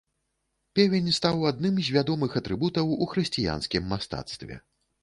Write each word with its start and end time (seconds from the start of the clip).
Певень 0.79 1.11
стаў 1.17 1.45
адным 1.51 1.77
з 1.89 1.95
вядомых 1.99 2.31
атрыбутаў 2.43 2.85
у 3.03 3.11
хрысціянскім 3.13 3.89
мастацтве. 3.93 4.55